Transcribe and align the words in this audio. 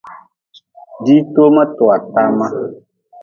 Ditoma 1.03 1.63
toa 1.75 1.97
tama. 2.13 2.47